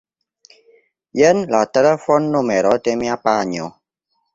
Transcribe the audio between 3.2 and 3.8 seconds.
panjo.